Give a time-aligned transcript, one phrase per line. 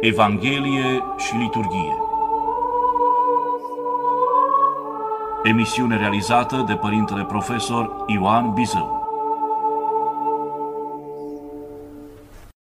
[0.00, 1.94] Evanghelie și liturghie.
[5.44, 9.08] Emisiune realizată de Părintele Profesor Ioan Bizău.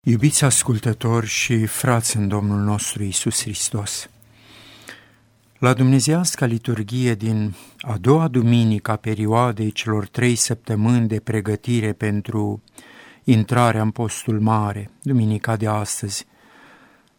[0.05, 4.09] Iubiți ascultători și frați în Domnul nostru Isus Hristos,
[5.59, 12.63] la Dumnezească liturghie din a doua duminică a perioadei celor trei săptămâni de pregătire pentru
[13.23, 16.25] intrarea în postul mare, duminica de astăzi,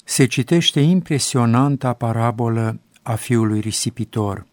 [0.04, 4.46] se citește impresionanta parabolă a fiului risipitor.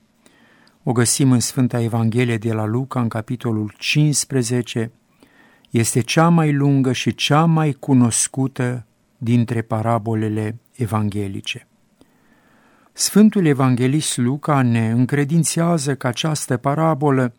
[0.83, 4.91] O găsim în Sfânta Evanghelie de la Luca, în capitolul 15.
[5.69, 8.85] Este cea mai lungă și cea mai cunoscută
[9.17, 11.67] dintre parabolele evanghelice.
[12.91, 17.33] Sfântul Evanghelist Luca ne încredințează că această parabolă,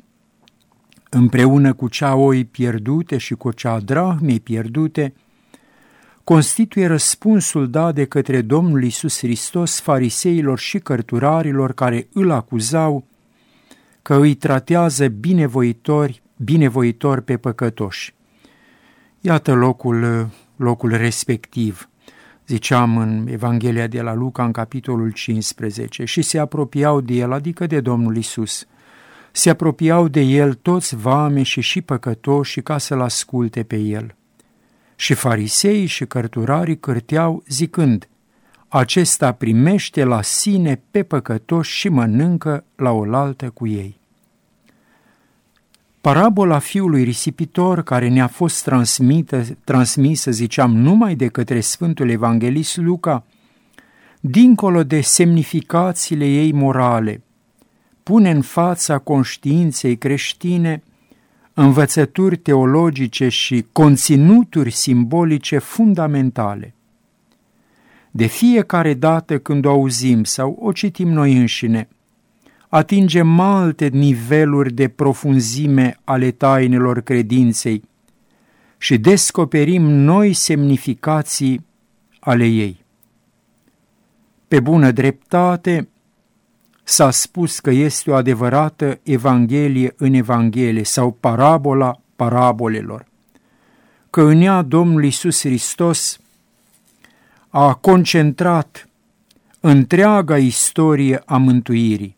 [1.10, 5.14] împreună cu cea oi pierdute și cu cea drahmei pierdute,
[6.24, 13.04] constituie răspunsul dat de către Domnul Isus Hristos fariseilor și cărturarilor care îl acuzau
[14.02, 18.14] că îi tratează binevoitori, binevoitor pe păcătoși.
[19.20, 21.88] Iată locul, locul respectiv,
[22.46, 27.66] ziceam în Evanghelia de la Luca, în capitolul 15, și se apropiau de el, adică
[27.66, 28.66] de Domnul Isus.
[29.32, 34.14] Se apropiau de el toți vame și și păcătoși ca să-l asculte pe el.
[35.02, 38.08] Și farisei și cărturarii cârteau zicând,
[38.68, 44.00] acesta primește la sine pe păcătoși și mănâncă la oaltă cu ei.
[46.00, 53.24] Parabola fiului risipitor, care ne-a fost transmită, transmisă, ziceam, numai de către Sfântul Evanghelist Luca,
[54.20, 57.22] dincolo de semnificațiile ei morale,
[58.02, 60.82] pune în fața conștiinței creștine
[61.54, 66.74] învățături teologice și conținuturi simbolice fundamentale.
[68.10, 71.88] De fiecare dată când o auzim sau o citim noi înșine,
[72.68, 77.82] atingem alte niveluri de profunzime ale tainelor credinței
[78.78, 81.66] și descoperim noi semnificații
[82.20, 82.84] ale ei.
[84.48, 85.88] Pe bună dreptate,
[86.82, 93.06] s-a spus că este o adevărată Evanghelie în Evanghelie sau parabola parabolelor,
[94.10, 96.20] că în ea Domnul Iisus Hristos
[97.48, 98.88] a concentrat
[99.60, 102.16] întreaga istorie a mântuirii,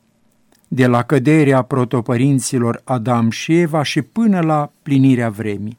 [0.69, 5.79] de la căderea protopărinților Adam și Eva și până la plinirea vremii,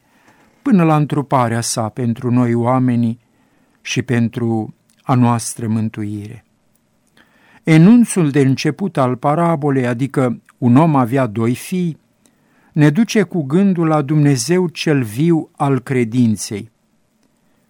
[0.61, 3.19] până la întruparea sa pentru noi oamenii
[3.81, 6.45] și pentru a noastră mântuire.
[7.65, 11.97] Enunțul de început al parabolei, adică un om avea doi fii,
[12.73, 16.71] ne duce cu gândul la Dumnezeu cel viu al credinței,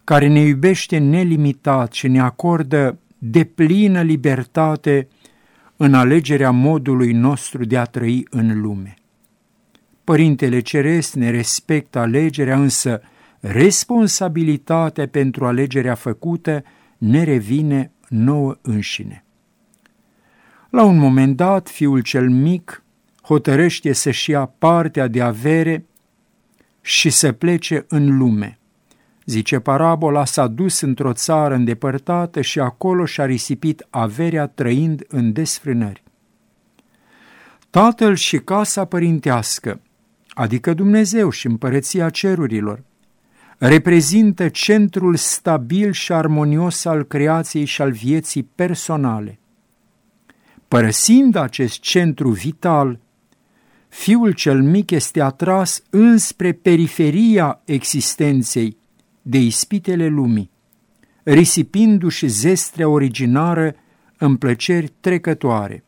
[0.04, 5.08] care ne iubește nelimitat și ne acordă deplină libertate
[5.76, 8.94] în alegerea modului nostru de a trăi în lume.
[10.04, 13.00] Părintele Ceresc ne respectă alegerea, însă
[13.40, 16.62] responsabilitatea pentru alegerea făcută
[16.98, 19.20] ne revine nouă înșine.
[20.76, 22.82] La un moment dat, fiul cel mic
[23.22, 25.84] hotărăște să-și ia partea de avere
[26.80, 28.58] și să plece în lume.
[29.24, 36.02] Zice parabola, s-a dus într-o țară îndepărtată și acolo și-a risipit averea trăind în desfrânări.
[37.70, 39.80] Tatăl și casa părintească,
[40.28, 42.82] adică Dumnezeu și împărăția cerurilor,
[43.58, 49.38] reprezintă centrul stabil și armonios al creației și al vieții personale.
[50.68, 52.98] Părăsind acest centru vital,
[53.88, 58.76] fiul cel mic este atras înspre periferia existenței,
[59.22, 60.50] de ispitele lumii,
[61.22, 63.74] risipindu-și zestrea originară
[64.18, 65.84] în plăceri trecătoare.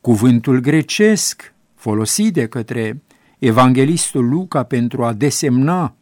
[0.00, 3.02] Cuvântul grecesc, folosit de către
[3.38, 5.94] evanghelistul Luca pentru a desemna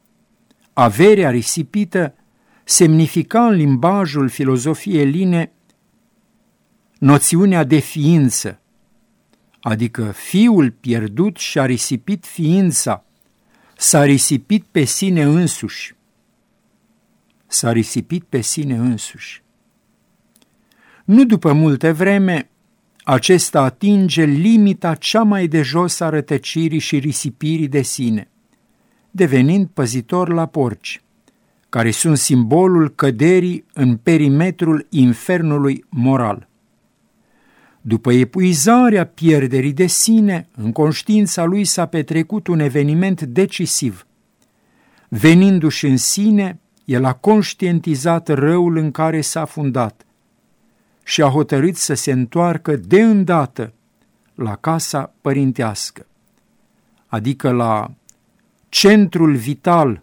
[0.72, 2.14] averea risipită,
[2.64, 5.52] semnifica în limbajul filozofiei eline
[6.98, 8.60] noțiunea de ființă,
[9.60, 13.04] adică fiul pierdut și-a risipit ființa,
[13.76, 15.94] s-a risipit pe sine însuși.
[17.46, 19.42] S-a risipit pe sine însuși.
[21.04, 22.50] Nu după multe vreme,
[23.04, 28.28] acesta atinge limita cea mai de jos a rătăcirii și risipirii de sine,
[29.10, 31.02] devenind păzitor la porci,
[31.68, 36.48] care sunt simbolul căderii în perimetrul infernului moral.
[37.88, 44.06] După epuizarea pierderii de sine, în conștiința lui s-a petrecut un eveniment decisiv.
[45.08, 50.06] Venindu-și în sine, el a conștientizat răul în care s-a fundat
[51.02, 53.72] și a hotărât să se întoarcă de îndată
[54.34, 56.06] la casa părintească,
[57.06, 57.90] adică la
[58.68, 60.02] centrul vital,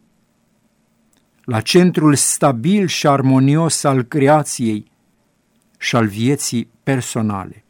[1.44, 4.92] la centrul stabil și armonios al creației
[5.78, 7.65] și al vieții personale.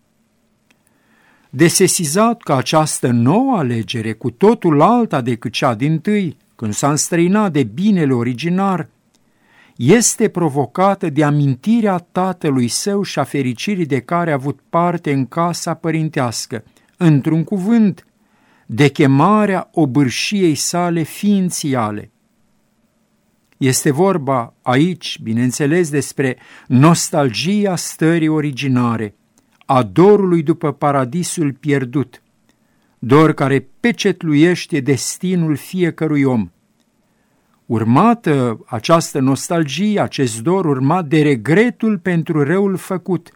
[1.56, 7.52] Desesizat că această nouă alegere, cu totul alta decât cea din tâi, când s-a înstrăinat
[7.52, 8.90] de binele originar,
[9.75, 15.25] este provocată de amintirea tatălui său și a fericirii de care a avut parte în
[15.25, 16.63] casa părintească,
[16.98, 18.06] într-un cuvânt,
[18.66, 22.12] de chemarea obârșiei sale ființiale.
[23.58, 26.38] Este vorba aici, bineînțeles, despre
[26.68, 29.16] nostalgia stării originare,
[29.65, 32.21] a dorului după paradisul pierdut,
[33.00, 36.50] dor care pecetluiește destinul fiecărui om.
[37.65, 43.31] Urmată această nostalgie, acest dor urmat de regretul pentru răul făcut,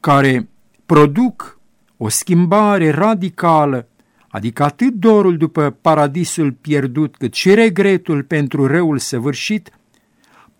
[0.00, 0.48] care
[0.86, 1.58] produc
[1.96, 3.88] o schimbare radicală,
[4.28, 9.70] adică atât dorul după paradisul pierdut, cât și regretul pentru răul săvârșit,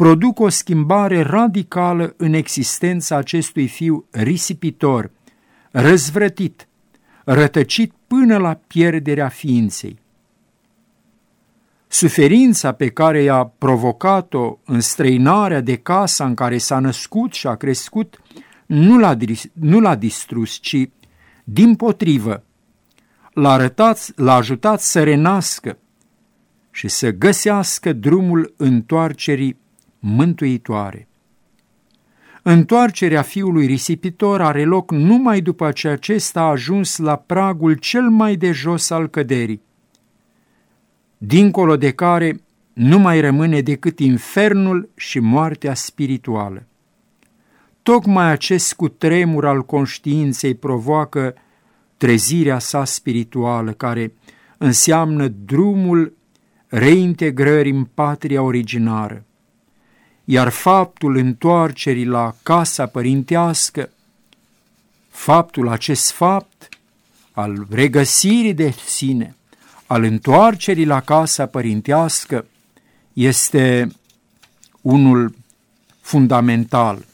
[0.00, 5.10] produc o schimbare radicală în existența acestui fiu risipitor,
[5.70, 6.68] răzvrătit,
[7.24, 9.98] rătăcit până la pierderea ființei.
[11.88, 17.54] Suferința pe care i-a provocat-o în străinarea de casa în care s-a născut și a
[17.54, 18.20] crescut
[18.66, 19.16] nu l-a,
[19.52, 20.88] nu l-a distrus, ci,
[21.44, 22.44] din potrivă,
[23.32, 25.78] l-a, arătat, l-a ajutat să renască
[26.70, 29.59] și să găsească drumul întoarcerii
[30.00, 31.08] mântuitoare.
[32.42, 38.36] Întoarcerea fiului risipitor are loc numai după ce acesta a ajuns la pragul cel mai
[38.36, 39.62] de jos al căderii,
[41.18, 42.40] dincolo de care
[42.72, 46.66] nu mai rămâne decât infernul și moartea spirituală.
[47.82, 51.34] Tocmai acest cutremur al conștiinței provoacă
[51.96, 54.12] trezirea sa spirituală, care
[54.58, 56.16] înseamnă drumul
[56.66, 59.24] reintegrării în patria originară
[60.30, 63.90] iar faptul întoarcerii la casa părintească,
[65.08, 66.68] faptul acest fapt
[67.32, 69.36] al regăsirii de sine,
[69.86, 72.46] al întoarcerii la casa părintească,
[73.12, 73.88] este
[74.80, 75.34] unul
[76.00, 77.04] fundamental.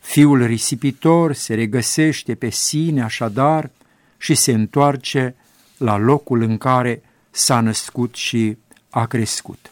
[0.00, 3.70] Fiul risipitor se regăsește pe sine așadar
[4.18, 5.34] și se întoarce
[5.76, 8.56] la locul în care s-a născut și
[8.90, 9.70] a crescut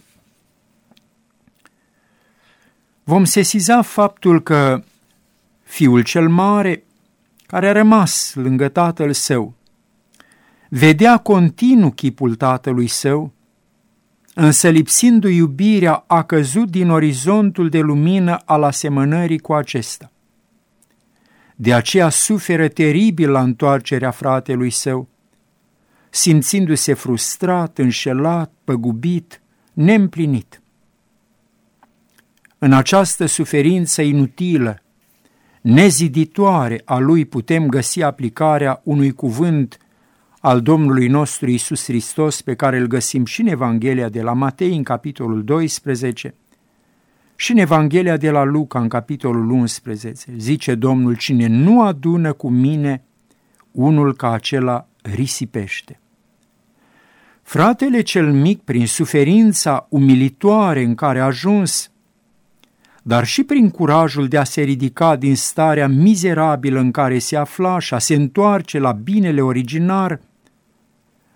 [3.05, 4.83] vom sesiza faptul că
[5.63, 6.85] fiul cel mare,
[7.47, 9.55] care a rămas lângă tatăl său,
[10.69, 13.33] vedea continuu chipul tatălui său,
[14.35, 20.13] însă lipsindu iubirea a căzut din orizontul de lumină al asemănării cu acesta.
[21.57, 25.09] De aceea suferă teribil la întoarcerea fratelui său,
[26.11, 29.41] simțindu-se frustrat, înșelat, păgubit,
[29.73, 30.63] neîmplinit.
[32.65, 34.83] În această suferință inutilă,
[35.61, 39.79] neziditoare a lui putem găsi aplicarea unui cuvânt
[40.41, 44.77] al Domnului nostru Isus Hristos pe care îl găsim și în Evanghelia de la Matei
[44.77, 46.35] în capitolul 12
[47.37, 50.33] și în Evanghelia de la Luca în capitolul 11.
[50.37, 53.05] Zice Domnul, cine nu adună cu mine,
[53.71, 56.01] unul ca acela risipește.
[57.43, 61.89] Fratele cel mic, prin suferința umilitoare în care a ajuns,
[63.07, 67.79] dar și prin curajul de a se ridica din starea mizerabilă în care se afla
[67.79, 70.21] și a se întoarce la binele originar,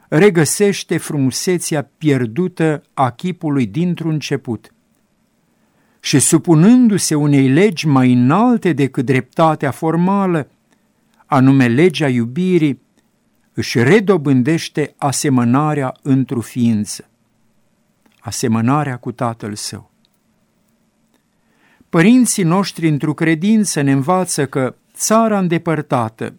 [0.09, 4.73] regăsește frumusețea pierdută a chipului dintr-un început.
[6.01, 10.51] Și supunându-se unei legi mai înalte decât dreptatea formală,
[11.27, 12.83] anume legea iubirii,
[13.53, 17.09] își redobândește asemănarea într-o ființă,
[18.21, 19.91] asemănarea cu tatăl său.
[21.91, 26.35] Părinții noștri într-o credință ne învață că țara îndepărtată,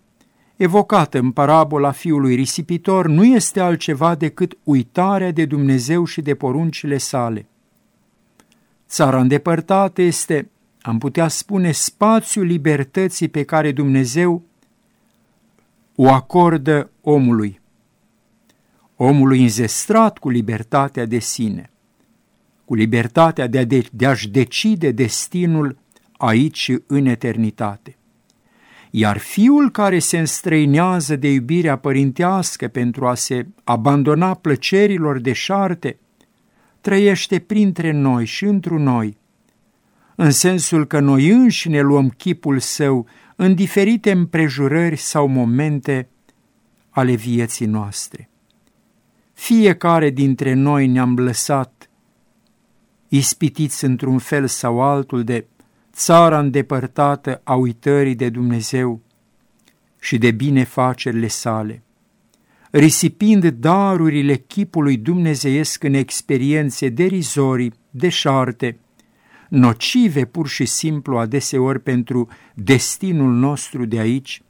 [0.56, 6.98] evocată în parabola fiului risipitor, nu este altceva decât uitarea de Dumnezeu și de poruncile
[6.98, 7.48] sale.
[8.88, 10.50] Țara îndepărtată este,
[10.82, 14.44] am putea spune, spațiul libertății pe care Dumnezeu
[15.96, 17.60] o acordă omului,
[18.96, 21.70] omului înzestrat cu libertatea de sine
[22.70, 25.78] cu libertatea de, a de, de a-și decide destinul
[26.18, 27.98] aici și în eternitate.
[28.92, 36.00] Iar fiul care se înstrăinează de iubirea părintească pentru a se abandona plăcerilor deșarte,
[36.82, 39.18] trăiește printre noi și întru noi,
[40.16, 46.08] în sensul că noi înșine luăm chipul său în diferite împrejurări sau momente
[46.90, 48.30] ale vieții noastre.
[49.34, 51.88] Fiecare dintre noi ne-am lăsat
[53.10, 55.48] ispitiți într-un fel sau altul de
[55.94, 59.01] țara îndepărtată a uitării de Dumnezeu
[60.00, 61.84] și de binefacerile sale,
[62.72, 68.80] risipind darurile chipului dumnezeiesc în experiențe derizorii, deșarte,
[69.50, 74.42] nocive pur și simplu adeseori pentru destinul nostru de aici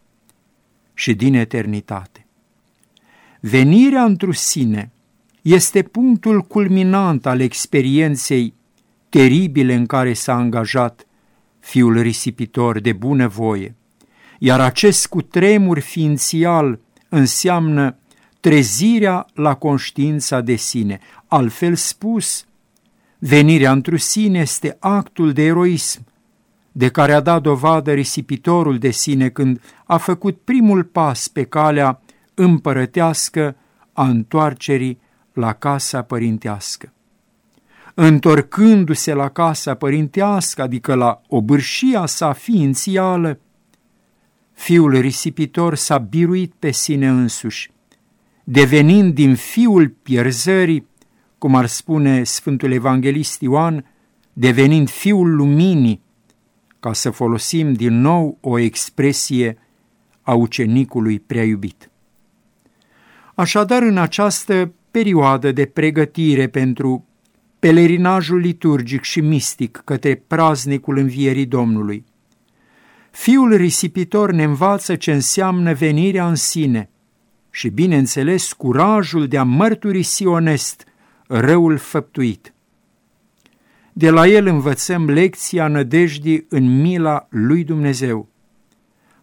[0.93, 2.27] și din eternitate.
[3.39, 4.91] Venirea întru sine
[5.53, 8.53] este punctul culminant al experienței
[9.09, 11.07] teribile în care s-a angajat
[11.59, 13.75] fiul risipitor de bună voie,
[14.39, 16.79] iar acest cutremur ființial
[17.09, 17.97] înseamnă
[18.39, 20.99] trezirea la conștiința de sine.
[21.27, 22.45] Altfel spus,
[23.19, 26.05] venirea întru sine este actul de eroism
[26.71, 32.01] de care a dat dovadă risipitorul de sine când a făcut primul pas pe calea
[32.33, 33.55] împărătească
[33.93, 34.99] a întoarcerii
[35.39, 36.93] la casa părintească.
[37.93, 43.39] Întorcându-se la casa părintească, adică la obârșia sa ființială,
[44.53, 47.71] fiul risipitor s-a biruit pe sine însuși,
[48.43, 50.87] devenind din fiul pierzării,
[51.37, 53.85] cum ar spune Sfântul Evanghelist Ioan,
[54.33, 56.01] devenind fiul luminii,
[56.79, 59.57] ca să folosim din nou o expresie
[60.21, 61.89] a ucenicului prea iubit.
[63.35, 67.05] Așadar, în această perioadă de pregătire pentru
[67.59, 72.05] pelerinajul liturgic și mistic către praznicul învierii Domnului,
[73.11, 76.89] Fiul risipitor ne învață ce înseamnă venirea în sine
[77.49, 80.83] și, bineînțeles, curajul de a mărturisi onest
[81.27, 82.53] răul făptuit.
[83.93, 88.29] De la el învățăm lecția nădejdii în mila lui Dumnezeu,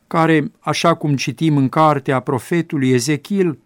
[0.06, 3.58] care, așa cum citim în cartea profetului Ezechiel,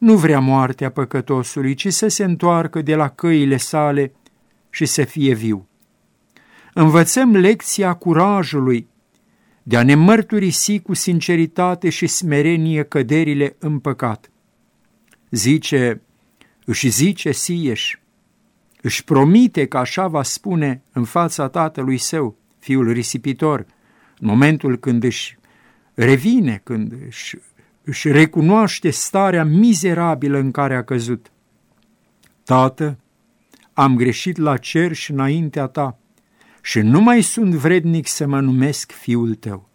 [0.00, 4.12] nu vrea moartea păcătosului, ci să se întoarcă de la căile sale
[4.70, 5.68] și să fie viu.
[6.74, 8.88] Învățăm lecția curajului
[9.62, 14.30] de a ne mărturisi cu sinceritate și smerenie căderile în păcat.
[15.30, 16.02] Zice,
[16.64, 17.98] își zice Sieș,
[18.82, 23.66] își promite că așa va spune în fața tatălui său, fiul risipitor,
[24.18, 25.38] în momentul când își
[25.94, 27.36] revine, când își,
[27.90, 31.32] își recunoaște starea mizerabilă în care a căzut.
[32.44, 32.98] Tată,
[33.72, 35.98] am greșit la cer și înaintea ta
[36.62, 39.68] și nu mai sunt vrednic să mă numesc fiul tău.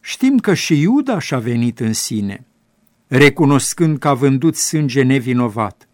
[0.00, 2.46] Știm că și Iuda și-a venit în sine,
[3.06, 5.88] recunoscând că a vândut sânge nevinovat,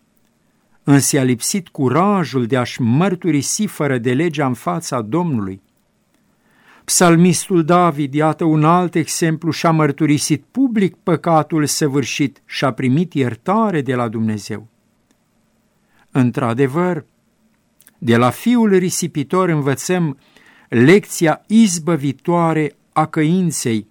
[0.82, 5.62] însă a lipsit curajul de a-și mărturisi fără de legea în fața Domnului.
[6.84, 13.80] Psalmistul David, iată un alt exemplu, și-a mărturisit public păcatul săvârșit și a primit iertare
[13.80, 14.68] de la Dumnezeu.
[16.10, 17.04] Într-adevăr,
[17.98, 20.18] de la fiul risipitor învățăm
[20.68, 23.86] lecția izbăvitoare a căinței,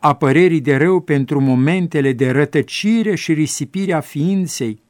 [0.00, 4.82] a părerii de rău pentru momentele de rătăcire și risipire a ființei,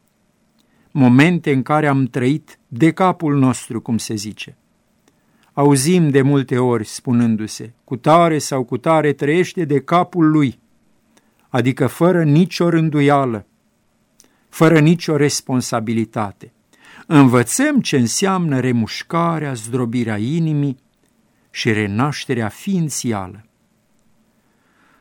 [0.91, 4.57] momente în care am trăit de capul nostru, cum se zice.
[5.53, 10.59] Auzim de multe ori spunându-se, cu tare sau cu tare trăiește de capul lui,
[11.49, 13.47] adică fără nicio rânduială,
[14.49, 16.53] fără nicio responsabilitate.
[17.07, 20.79] Învățăm ce înseamnă remușcarea, zdrobirea inimii
[21.51, 23.45] și renașterea ființială.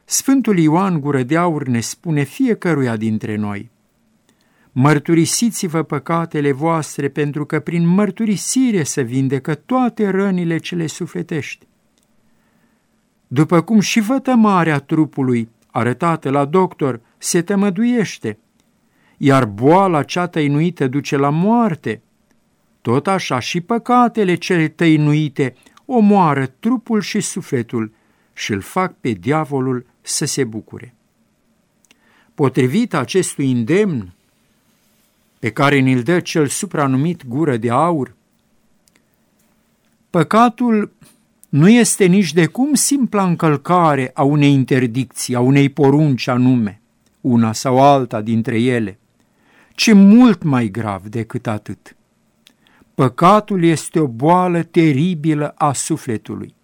[0.06, 3.70] Sfântul Ioan Gură de Aur ne spune fiecăruia dintre noi,
[4.72, 11.68] Mărturisiți-vă păcatele voastre pentru că prin mărturisire se vindecă toate rănile cele sufletești.
[13.28, 18.38] După cum și vătămarea trupului, arătată la doctor, se tămăduiește,
[19.18, 22.02] iar boala cea tăinuită duce la moarte,
[22.82, 27.94] tot așa și păcatele cele tăinuite omoară trupul și sufletul
[28.34, 30.96] și îl fac pe diavolul să se bucure.
[32.34, 34.14] Potrivit acestui îndemn
[35.42, 38.16] pe care ni-l dă cel supranumit gură de aur,
[40.10, 40.94] păcatul
[41.50, 46.82] nu este nici de cum simpla încălcare a unei interdicții, a unei porunci anume,
[47.22, 49.00] una sau alta dintre ele,
[49.76, 51.96] ci mult mai grav decât atât.
[52.96, 56.56] Păcatul este o boală teribilă a sufletului.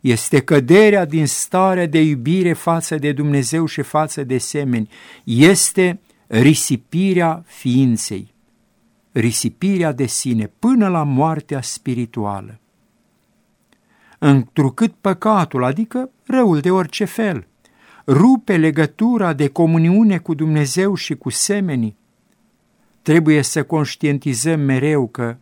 [0.00, 4.88] Este căderea din starea de iubire față de Dumnezeu și față de semeni,
[5.24, 8.34] este risipirea ființei.
[9.12, 12.60] risipirea de sine până la moartea spirituală.
[14.18, 17.46] Întrucât păcatul, adică răul de orice fel,
[18.06, 21.96] rupe legătura de comuniune cu Dumnezeu și cu semenii,
[23.02, 25.36] trebuie să conștientizăm mereu că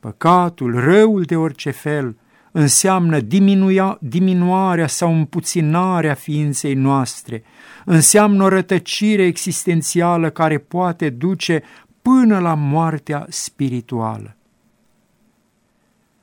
[0.00, 2.16] păcatul, răul de orice fel,
[2.58, 7.42] înseamnă diminuia, diminuarea sau împuținarea ființei noastre,
[7.84, 11.62] înseamnă o rătăcire existențială care poate duce
[12.02, 14.36] până la moartea spirituală.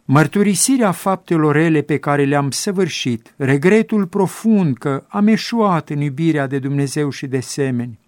[0.06, 6.60] Mărturisirea faptelor rele pe care le-am săvârșit, regretul profund că am eșuat în iubirea de
[6.60, 8.00] Dumnezeu și de semeni,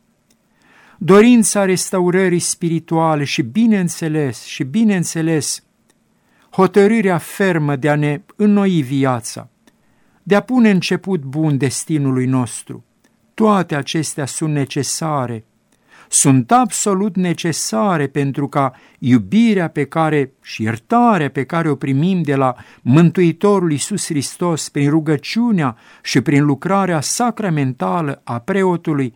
[0.97, 5.61] dorința restaurării spirituale și, bineînțeles, și bineînțeles,
[6.51, 9.49] hotărârea fermă de a ne înnoi viața,
[10.23, 12.85] de a pune început bun destinului nostru.
[13.33, 15.45] Toate acestea sunt necesare,
[16.09, 22.35] sunt absolut necesare pentru ca iubirea pe care și iertarea pe care o primim de
[22.35, 29.13] la Mântuitorul Iisus Hristos prin rugăciunea și prin lucrarea sacramentală a preotului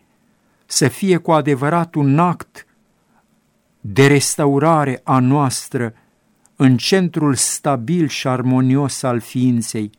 [0.66, 2.66] să fie cu adevărat un act
[3.80, 5.94] de restaurare a noastră
[6.62, 9.90] în centrul stabil și armonios al ființei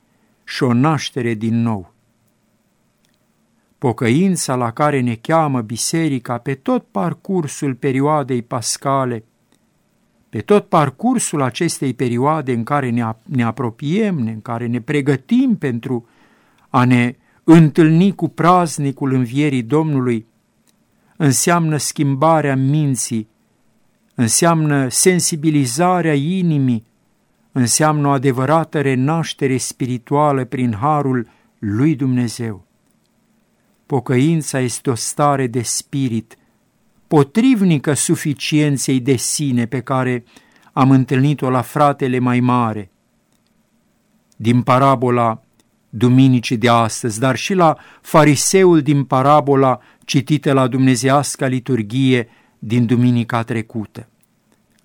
[0.44, 1.94] și o naștere din nou.
[3.78, 9.24] Pocăința la care ne cheamă biserica pe tot parcursul perioadei pascale,
[10.30, 16.08] pe tot parcursul acestei perioade în care ne, ne apropiem, în care ne pregătim pentru
[16.70, 20.26] a ne întâlni cu praznicul învierii Domnului,
[21.18, 23.32] înseamnă schimbarea minții
[24.16, 26.86] înseamnă sensibilizarea inimii,
[27.52, 31.28] înseamnă o adevărată renaștere spirituală prin harul
[31.60, 32.66] lui Dumnezeu.
[33.86, 36.38] Pocăința este o stare de spirit,
[37.08, 40.24] potrivnică suficienței de sine pe care
[40.74, 42.92] am întâlnit-o la fratele mai mare.
[44.36, 45.44] Din parabola
[45.96, 52.28] Duminicii de astăzi, dar și la fariseul din parabola citită la dumnezească liturghie
[52.66, 54.08] din duminica trecută,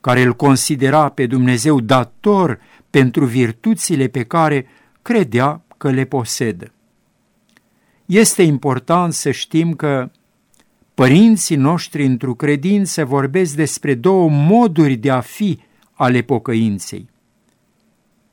[0.01, 2.61] care îl considera pe Dumnezeu dator
[2.91, 4.67] pentru virtuțile pe care
[5.03, 6.73] credea că le posedă.
[8.07, 10.11] Este important să știm că
[10.95, 15.59] părinții noștri într-o credință vorbesc despre două moduri de a fi
[15.93, 17.09] ale pocăinței.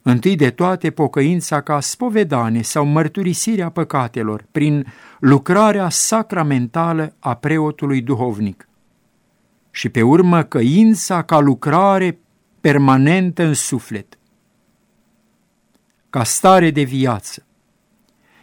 [0.02, 4.86] Întâi de toate, pocăința ca spovedanie sau mărturisirea păcatelor prin
[5.20, 8.68] lucrarea sacramentală a preotului duhovnic
[9.76, 12.20] și pe urmă căința ca lucrare
[12.62, 14.18] permanentă în suflet,
[16.10, 17.46] ca stare de viață.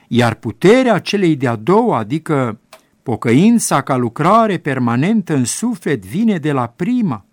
[0.08, 2.60] Iar puterea celei de-a doua, adică
[3.02, 7.24] pocăința ca lucrare permanentă în suflet, vine de la prima,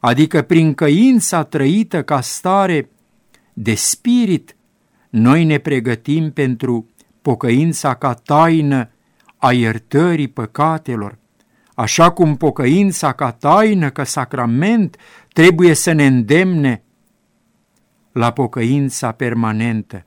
[0.00, 2.90] adică prin căința trăită ca stare
[3.52, 4.56] de spirit,
[5.10, 6.88] noi ne pregătim pentru
[7.22, 8.90] pocăința ca taină
[9.36, 11.18] a iertării păcatelor,
[11.78, 14.96] așa cum pocăința ca taină, ca sacrament,
[15.32, 16.82] trebuie să ne îndemne
[18.12, 20.06] la pocăința permanentă,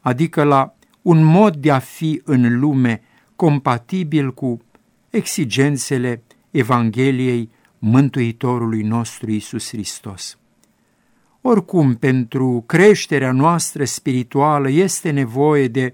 [0.00, 3.02] adică la un mod de a fi în lume
[3.36, 4.60] compatibil cu
[5.10, 10.38] exigențele Evangheliei Mântuitorului nostru Isus Hristos.
[11.40, 15.92] Oricum, pentru creșterea noastră spirituală este nevoie de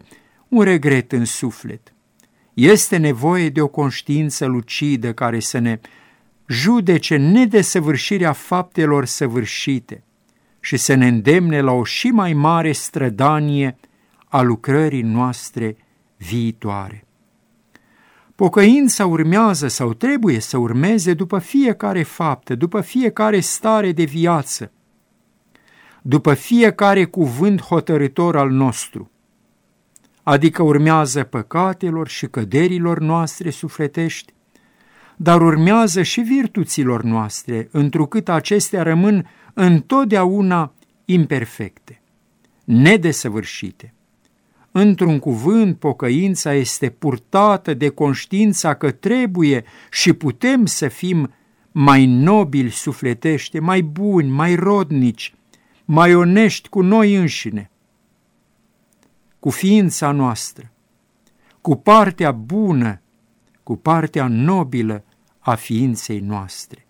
[0.48, 1.92] un regret în suflet–
[2.58, 5.80] este nevoie de o conștiință lucidă care să ne
[6.46, 10.04] judece nedesăvârșirea faptelor săvârșite
[10.60, 13.76] și să ne îndemne la o și mai mare strădanie
[14.24, 15.76] a lucrării noastre
[16.16, 17.04] viitoare.
[18.34, 24.72] Pocăința urmează sau trebuie să urmeze după fiecare faptă, după fiecare stare de viață,
[26.02, 29.10] după fiecare cuvânt hotărător al nostru–
[30.28, 34.32] adică urmează păcatelor și căderilor noastre sufletești,
[35.16, 42.00] dar urmează și virtuților noastre, întrucât acestea rămân întotdeauna imperfecte,
[42.64, 43.94] nedesăvârșite.
[44.72, 51.34] Într-un cuvânt, pocăința este purtată de conștiința că trebuie și putem să fim
[51.72, 55.34] mai nobili sufletește, mai buni, mai rodnici,
[55.84, 57.70] mai onești cu noi înșine,
[59.40, 60.70] cu ființa noastră,
[61.60, 63.00] cu partea bună,
[63.62, 65.04] cu partea nobilă
[65.38, 66.86] a ființei noastre.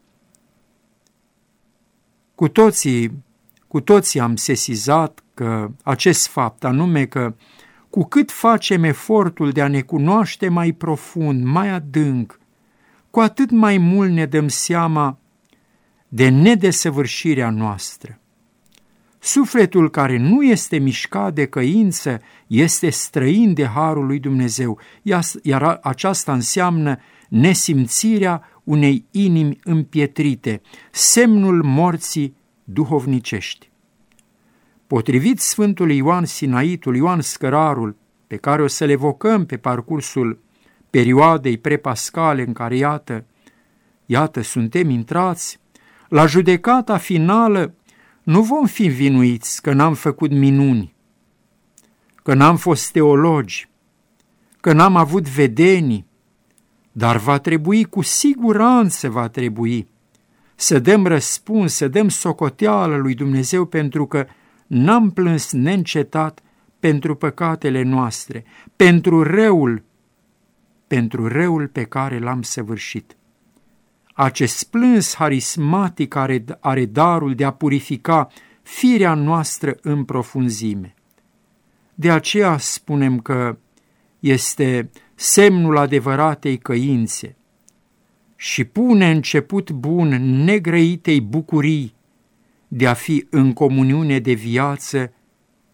[2.34, 3.24] Cu toții,
[3.68, 7.34] cu toții am sesizat că acest fapt, anume că
[7.90, 12.40] cu cât facem efortul de a ne cunoaște mai profund, mai adânc,
[13.11, 15.18] cu atât mai mult ne dăm seama
[16.08, 18.20] de nedesăvârșirea noastră.
[19.18, 24.78] Sufletul care nu este mișcat de căință este străin de harul lui Dumnezeu,
[25.42, 33.70] iar aceasta înseamnă nesimțirea unei inimi împietrite, semnul morții duhovnicești.
[34.87, 40.38] Potrivit Sfântului Ioan Sinaitul, Ioan Scărarul, pe care o să-l evocăm pe parcursul
[40.90, 43.24] perioadei prepascale în care, iată,
[44.07, 45.61] iată, suntem intrați,
[46.09, 47.74] la judecata finală
[48.28, 50.94] nu vom fi vinuiți că n-am făcut minuni,
[52.22, 53.68] că n-am fost teologi,
[54.60, 56.06] că n-am avut vedenii,
[56.92, 59.88] dar va trebui, cu siguranță va trebui,
[60.54, 64.26] să dăm răspuns, să dăm socoteală lui Dumnezeu pentru că
[64.66, 66.40] n-am plâns neîncetat
[66.78, 68.44] pentru păcatele noastre,
[68.76, 69.84] pentru răul,
[70.86, 73.17] pentru răul pe care l-am săvârșit.
[74.20, 78.28] Acest plâns harismatic are, are darul de a purifica
[78.62, 80.94] firea noastră în profunzime.
[81.94, 83.59] De aceea spunem că
[84.20, 87.37] este semnul adevăratei căințe
[88.37, 90.09] și pune început bun
[90.44, 91.94] negrăitei bucurii
[92.68, 95.12] de a fi în comuniune de viață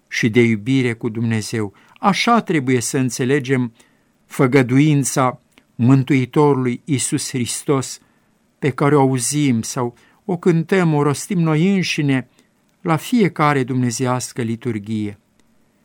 [0.08, 1.72] și de iubire cu Dumnezeu.
[1.98, 3.72] Așa trebuie să înțelegem
[4.24, 5.40] făgăduința
[5.74, 7.98] Mântuitorului Isus Hristos
[8.64, 12.28] pe care o auzim sau o cântăm, o rostim noi înșine
[12.80, 15.18] la fiecare dumnezească liturghie.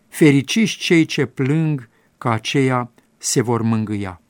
[0.08, 4.22] Fericiți cei ce plâng, că aceia se vor mângâia.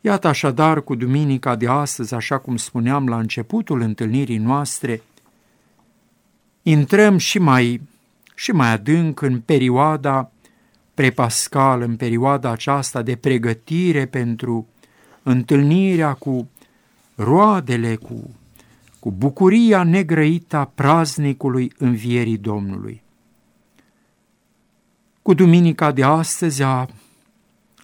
[0.00, 5.02] Iată așadar cu duminica de astăzi, așa cum spuneam la începutul întâlnirii noastre,
[6.62, 7.80] intrăm și mai,
[8.34, 10.30] și mai adânc în perioada
[10.94, 14.66] prepascală, în perioada aceasta de pregătire pentru
[15.22, 16.48] întâlnirea cu
[17.18, 18.36] roadele, cu,
[18.98, 23.02] cu bucuria negrăită a praznicului învierii Domnului.
[25.22, 26.88] Cu duminica de astăzi a,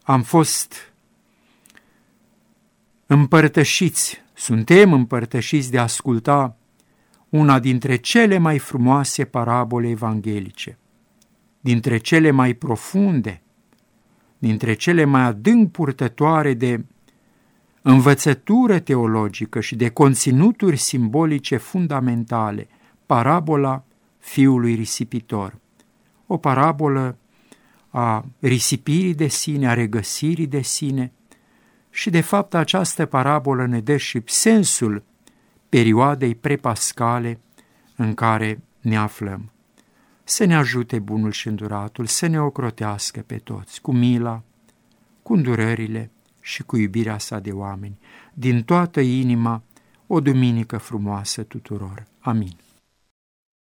[0.03, 0.93] am fost
[3.07, 6.57] împărtășiți, suntem împărtășiți de a asculta
[7.29, 10.79] una dintre cele mai frumoase parabole evanghelice,
[11.61, 13.43] dintre cele mai profunde,
[14.39, 16.85] dintre cele mai adânc purtătoare de
[17.87, 22.69] învățătură teologică și de conținuturi simbolice fundamentale,
[23.07, 23.85] parabola
[24.19, 25.59] fiului risipitor.
[26.27, 27.19] O parabolă
[27.89, 31.13] a risipirii de sine, a regăsirii de sine
[31.91, 35.03] și, de fapt, această parabolă ne dă și sensul
[35.69, 37.41] perioadei prepascale
[37.97, 39.51] în care ne aflăm.
[40.25, 44.43] Să ne ajute bunul și înduratul, să ne ocrotească pe toți, cu mila,
[45.23, 46.11] cu îndurările
[46.45, 47.99] și cu iubirea sa de oameni.
[48.35, 49.63] Din toată inima,
[50.07, 52.07] o duminică frumoasă tuturor.
[52.21, 52.57] Amin.